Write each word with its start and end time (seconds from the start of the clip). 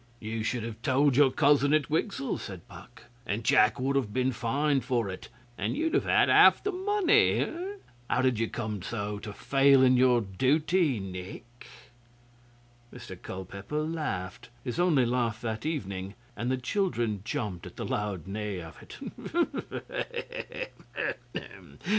'You 0.19 0.41
should 0.41 0.63
have 0.63 0.81
told 0.81 1.15
your 1.15 1.29
cousin 1.29 1.75
at 1.75 1.87
Wigsell,' 1.87 2.39
said 2.39 2.67
Puck, 2.67 3.03
'and 3.23 3.43
Jack 3.43 3.79
would 3.79 3.95
have 3.95 4.11
been 4.11 4.31
fined 4.31 4.83
for 4.83 5.11
it, 5.11 5.29
and 5.59 5.77
you'd 5.77 5.93
have 5.93 6.05
had 6.05 6.27
half 6.27 6.63
the 6.63 6.71
money. 6.71 7.47
How 8.09 8.23
did 8.23 8.39
you 8.39 8.47
come 8.49 8.81
so 8.81 9.19
to 9.19 9.31
fail 9.31 9.83
in 9.83 9.97
your 9.97 10.19
duty, 10.19 10.99
Nick?' 10.99 11.67
Mr 12.91 13.15
Culpeper 13.21 13.83
laughed 13.83 14.49
his 14.63 14.79
only 14.79 15.05
laugh 15.05 15.39
that 15.41 15.67
evening 15.67 16.15
and 16.35 16.49
the 16.49 16.57
children 16.57 17.21
jumped 17.23 17.67
at 17.67 17.75
the 17.75 17.85
loud 17.85 18.25
neigh 18.25 18.59
of 18.59 18.81
it. 18.81 20.69